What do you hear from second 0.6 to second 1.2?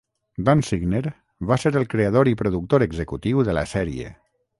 Signer